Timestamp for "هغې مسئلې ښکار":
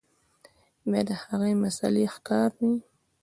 1.23-2.49